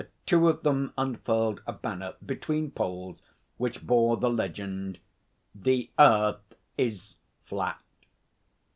[0.25, 3.21] Two of them unfurled a banner between poles
[3.57, 4.97] which bore the legend:
[5.53, 7.79] 'The Earth is flat.'